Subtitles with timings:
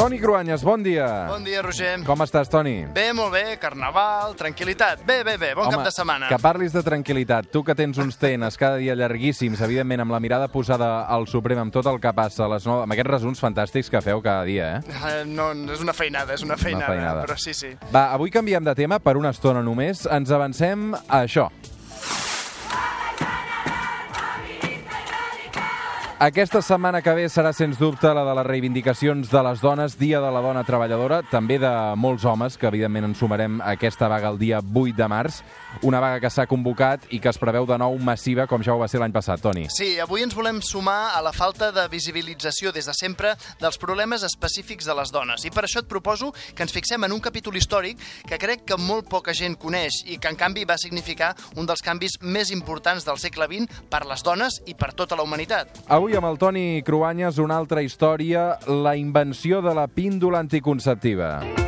[0.00, 1.26] Toni Cruanyes, bon dia.
[1.28, 1.98] Bon dia, Roger.
[2.08, 2.86] Com estàs, Toni?
[2.96, 5.02] Bé, molt bé, carnaval, tranquil·litat.
[5.04, 6.30] Bé, bé, bé, bon Home, cap de setmana.
[6.30, 7.50] que parlis de tranquil·litat.
[7.52, 11.60] Tu que tens uns tenes cada dia llarguíssims, evidentment, amb la mirada posada al Suprem,
[11.60, 12.78] amb tot el que passa, les no...
[12.86, 14.96] amb aquests resums fantàstics que feu cada dia, eh?
[15.10, 17.26] Eh, No, és una feinada, és una feinada, feinada.
[17.26, 17.74] però sí, sí.
[17.92, 20.06] Va, avui canviem de tema per una estona només.
[20.08, 21.50] Ens avancem a això.
[26.20, 30.18] Aquesta setmana que ve serà, sens dubte, la de les reivindicacions de les dones, Dia
[30.20, 34.28] de la Dona Treballadora, també de molts homes, que evidentment ens sumarem a aquesta vaga
[34.28, 35.38] el dia 8 de març,
[35.80, 38.82] una vaga que s'ha convocat i que es preveu de nou massiva, com ja ho
[38.82, 39.64] va ser l'any passat, Toni.
[39.72, 44.20] Sí, avui ens volem sumar a la falta de visibilització des de sempre dels problemes
[44.28, 45.48] específics de les dones.
[45.48, 47.96] I per això et proposo que ens fixem en un capítol històric
[48.28, 51.80] que crec que molt poca gent coneix i que, en canvi, va significar un dels
[51.80, 55.80] canvis més importants del segle XX per les dones i per tota la humanitat.
[55.88, 61.59] Avui amb el Toni Cruanyes una altra història, la invenció de la píndola anticonceptiva.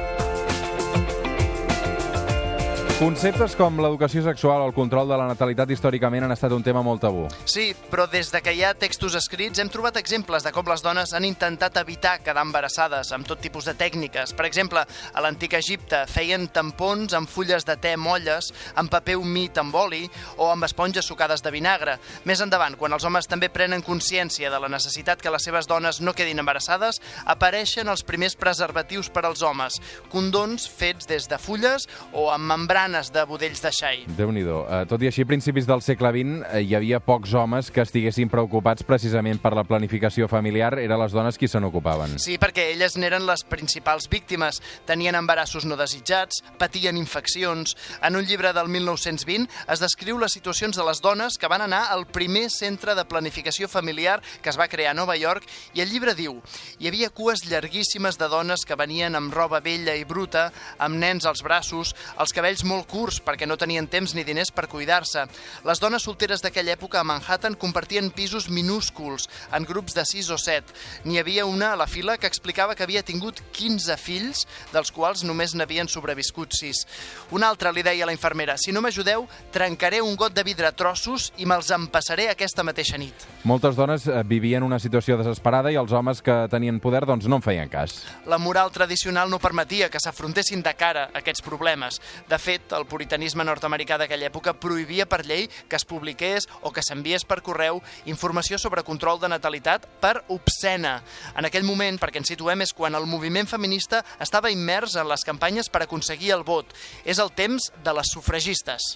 [3.02, 6.84] Conceptes com l'educació sexual o el control de la natalitat històricament han estat un tema
[6.86, 7.24] molt tabú.
[7.50, 10.84] Sí, però des de que hi ha textos escrits hem trobat exemples de com les
[10.84, 14.30] dones han intentat evitar quedar embarassades amb tot tipus de tècniques.
[14.38, 19.58] Per exemple, a l'antic Egipte feien tampons amb fulles de te molles, amb paper humit
[19.58, 20.04] amb oli
[20.36, 21.96] o amb esponges sucades de vinagre.
[22.22, 25.98] Més endavant, quan els homes també prenen consciència de la necessitat que les seves dones
[25.98, 29.82] no quedin embarassades, apareixen els primers preservatius per als homes,
[30.14, 32.46] condons fets des de fulles o amb
[32.92, 34.04] membranes de budells de xai.
[34.16, 37.32] déu nhi uh, Tot i així, a principis del segle XX eh, hi havia pocs
[37.34, 40.74] homes que estiguessin preocupats precisament per la planificació familiar.
[40.78, 42.18] Eren les dones qui se n'ocupaven.
[42.18, 44.60] Sí, perquè elles n'eren les principals víctimes.
[44.86, 47.76] Tenien embarassos no desitjats, patien infeccions.
[48.02, 51.86] En un llibre del 1920 es descriu les situacions de les dones que van anar
[51.90, 55.90] al primer centre de planificació familiar que es va crear a Nova York i el
[55.90, 56.40] llibre diu
[56.78, 61.26] hi havia cues llarguíssimes de dones que venien amb roba vella i bruta, amb nens
[61.28, 65.24] als braços, els cabells molt curts perquè no tenien temps ni diners per cuidar-se.
[65.66, 70.38] Les dones solteres d'aquella època a Manhattan compartien pisos minúsculs, en grups de 6 o
[70.38, 70.76] 7.
[71.04, 75.24] N'hi havia una a la fila que explicava que havia tingut 15 fills, dels quals
[75.24, 76.84] només n'havien sobreviscut 6.
[77.32, 80.68] Una altra li deia a la infermera, si no m'ajudeu, trencaré un got de vidre
[80.68, 83.26] a trossos i me'ls empassaré aquesta mateixa nit.
[83.48, 87.38] Moltes dones eh, vivien una situació desesperada i els homes que tenien poder doncs, no
[87.38, 88.00] en feien cas.
[88.26, 92.00] La moral tradicional no permetia que s'afrontessin de cara aquests problemes.
[92.28, 96.84] De fet, el puritanisme nord-americà d'aquella època prohibia per llei que es publiqués o que
[96.84, 100.98] s'enviés per correu informació sobre control de natalitat per obscena.
[101.36, 105.24] En aquell moment, perquè ens situem, és quan el moviment feminista estava immers en les
[105.26, 106.72] campanyes per aconseguir el vot.
[107.04, 108.94] És el temps de les sufragistes.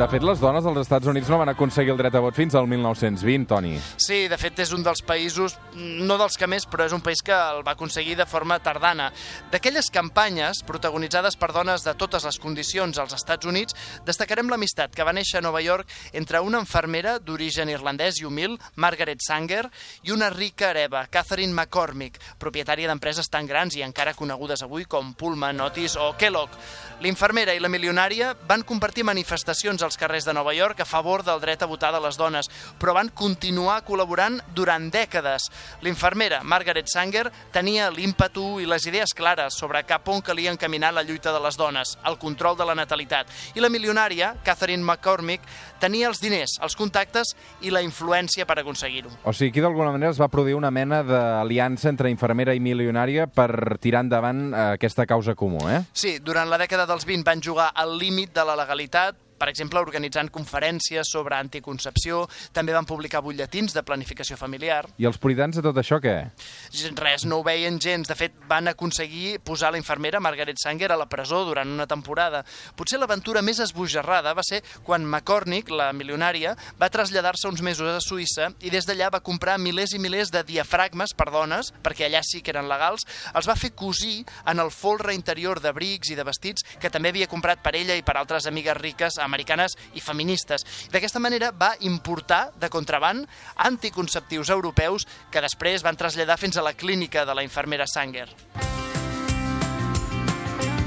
[0.00, 2.54] De fet, les dones dels Estats Units no van aconseguir el dret a vot fins
[2.56, 3.74] al 1920, Toni.
[4.00, 7.20] Sí, de fet és un dels països, no dels que més, però és un país
[7.20, 9.10] que el va aconseguir de forma tardana.
[9.52, 15.04] D'aquelles campanyes, protagonitzades per dones de totes les condicions als Estats Units, destacarem l'amistat que
[15.04, 19.66] va néixer a Nova York entre una infermera d'origen irlandès i humil, Margaret Sanger,
[20.08, 25.12] i una rica hereva, Catherine McCormick, propietària d'empreses tan grans i encara conegudes avui com
[25.12, 26.56] Pullman, Otis o Kellogg.
[27.04, 31.40] L'infermera i la milionària van compartir manifestacions als carrers de Nova York a favor del
[31.42, 32.46] dret a votar de les dones,
[32.78, 35.48] però van continuar col·laborant durant dècades.
[35.82, 41.02] L'infermera, Margaret Sanger, tenia l'ímpetu i les idees clares sobre cap on calia encaminar la
[41.02, 43.26] lluita de les dones, el control de la natalitat.
[43.58, 45.42] I la milionària, Catherine McCormick,
[45.82, 47.34] tenia els diners, els contactes
[47.66, 49.10] i la influència per aconseguir-ho.
[49.24, 53.26] O sigui, aquí d'alguna manera es va produir una mena d'aliança entre infermera i milionària
[53.26, 55.82] per tirar endavant eh, aquesta causa comú, eh?
[55.90, 59.80] Sí, durant la dècada dels 20 van jugar al límit de la legalitat, per exemple,
[59.80, 64.82] organitzant conferències sobre anticoncepció, també van publicar butlletins de planificació familiar.
[65.00, 66.16] I els puritans de tot això, què?
[67.00, 68.08] Res, no ho veien gens.
[68.10, 72.42] De fet, van aconseguir posar la infermera Margaret Sanger a la presó durant una temporada.
[72.76, 78.00] Potser l'aventura més esbojarrada va ser quan McCormick, la milionària, va traslladar-se uns mesos a
[78.04, 82.20] Suïssa i des d'allà va comprar milers i milers de diafragmes per dones, perquè allà
[82.26, 86.26] sí que eren legals, els va fer cosir en el folre interior d'abrics i de
[86.26, 90.66] vestits que també havia comprat per ella i per altres amigues riques americanes i feministes.
[90.90, 93.28] D'aquesta manera va importar de contraband
[93.70, 98.28] anticonceptius europeus que després van traslladar fins a la clínica de la infermera Sanger.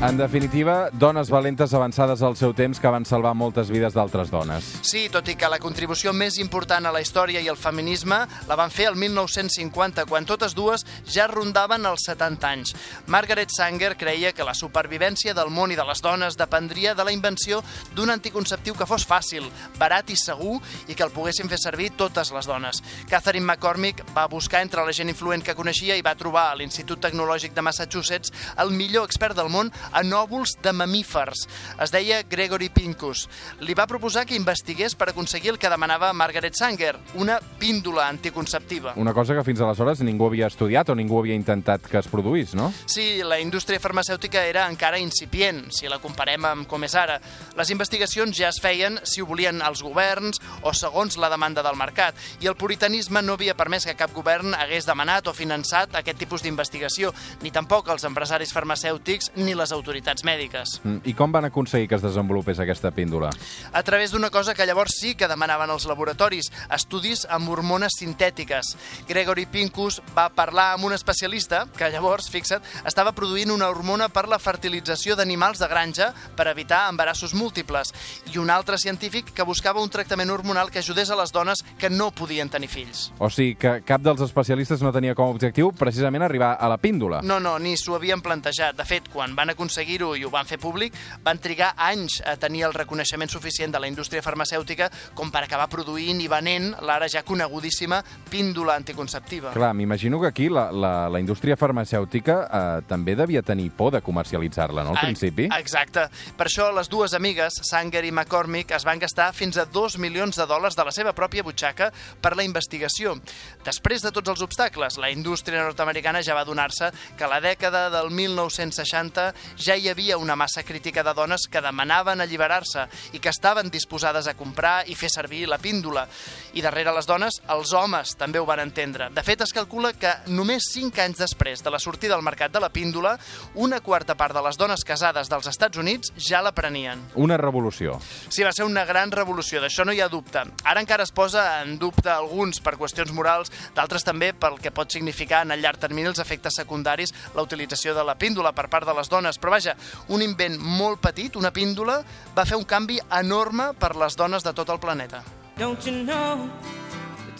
[0.03, 4.65] En definitiva, dones valentes avançades al seu temps que van salvar moltes vides d'altres dones.
[4.83, 8.17] Sí, tot i que la contribució més important a la història i al feminisme
[8.49, 12.73] la van fer el 1950, quan totes dues ja rondaven els 70 anys.
[13.07, 17.15] Margaret Sanger creia que la supervivència del món i de les dones dependria de la
[17.15, 17.61] invenció
[17.95, 19.47] d'un anticonceptiu que fos fàcil,
[19.79, 20.57] barat i segur
[20.89, 22.83] i que el poguessin fer servir totes les dones.
[23.07, 26.99] Catherine McCormick va buscar entre la gent influent que coneixia i va trobar a l'Institut
[27.07, 31.45] Tecnològic de Massachusetts el millor expert del món a nòvols de mamífers.
[31.81, 33.27] Es deia Gregory Pincus.
[33.61, 38.93] Li va proposar que investigués per aconseguir el que demanava Margaret Sanger, una píndola anticonceptiva.
[38.97, 42.55] Una cosa que fins aleshores ningú havia estudiat o ningú havia intentat que es produís,
[42.57, 42.71] no?
[42.85, 47.19] Sí, la indústria farmacèutica era encara incipient, si la comparem amb com és ara.
[47.57, 51.77] Les investigacions ja es feien si ho volien els governs o segons la demanda del
[51.79, 56.19] mercat, i el puritanisme no havia permès que cap govern hagués demanat o finançat aquest
[56.19, 57.13] tipus d'investigació,
[57.43, 59.82] ni tampoc els empresaris farmacèutics ni les autoritats
[60.23, 60.79] mèdiques.
[60.83, 63.29] Mm, I com van aconseguir que es desenvolupés aquesta píndola?
[63.71, 68.75] A través d'una cosa que llavors sí que demanaven els laboratoris, estudis amb hormones sintètiques.
[69.07, 74.27] Gregory Pincus va parlar amb un especialista que llavors, fixa't, estava produint una hormona per
[74.27, 77.93] la fertilització d'animals de granja per evitar embarassos múltiples
[78.33, 81.89] i un altre científic que buscava un tractament hormonal que ajudés a les dones que
[81.89, 83.11] no podien tenir fills.
[83.19, 86.77] O sigui que cap dels especialistes no tenia com a objectiu precisament arribar a la
[86.77, 87.21] píndola.
[87.23, 88.77] No, no, ni s'ho havien plantejat.
[88.77, 92.65] De fet, quan van aconseguir-ho i ho van fer públic, van trigar anys a tenir
[92.67, 97.23] el reconeixement suficient de la indústria farmacèutica com per acabar produint i venent l'ara ja
[97.23, 99.53] conegudíssima píndola anticonceptiva.
[99.55, 104.01] Clar, m'imagino que aquí la, la, la indústria farmacèutica eh, també devia tenir por de
[104.03, 105.47] comercialitzar-la, no, al principi?
[105.55, 106.07] Exacte.
[106.37, 110.39] Per això les dues amigues, Sanger i McCormick, es van gastar fins a 2 milions
[110.39, 113.15] de dòlars de la seva pròpia butxaca per la investigació.
[113.63, 118.11] Després de tots els obstacles, la indústria nord-americana ja va donar-se que la dècada del
[118.11, 123.69] 1960 ja hi havia una massa crítica de dones que demanaven alliberar-se i que estaven
[123.71, 126.07] disposades a comprar i fer servir la píndola.
[126.53, 129.09] I darrere les dones, els homes també ho van entendre.
[129.13, 132.61] De fet, es calcula que només 5 anys després de la sortida al mercat de
[132.61, 133.17] la píndola,
[133.55, 137.01] una quarta part de les dones casades dels Estats Units ja la prenien.
[137.15, 137.99] Una revolució.
[138.29, 140.43] Sí, va ser una gran revolució, d'això no hi ha dubte.
[140.63, 144.91] Ara encara es posa en dubte alguns per qüestions morals, d'altres també pel que pot
[144.91, 148.87] significar en el llarg termini els efectes secundaris la utilització de la píndola per part
[148.87, 149.39] de les dones.
[149.43, 149.73] Però vaja,
[150.15, 151.97] un invent molt petit, una píndola,
[152.31, 155.19] va fer un canvi enorme per les dones de tot el planeta.
[155.59, 156.47] Don't you know?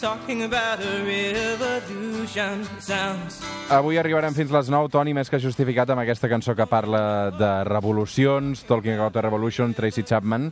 [0.03, 2.65] Talking about a revolution.
[2.83, 3.39] Sounds
[3.71, 7.51] Avui arribarem fins les 9, Toni, més que justificat amb aquesta cançó que parla de
[7.69, 10.51] revolucions, Talking About a Revolution, Tracy Chapman.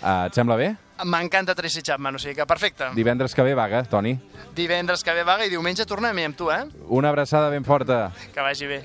[0.00, 0.72] Uh, et sembla bé?
[1.04, 2.88] M'encanta Tracy Chapman, o sigui que perfecte.
[2.96, 4.16] Divendres que ve vaga, Toni.
[4.56, 6.62] Divendres que ve vaga i diumenge tornem amb tu, eh?
[6.88, 8.06] Una abraçada ben forta.
[8.32, 8.80] Que vagi bé.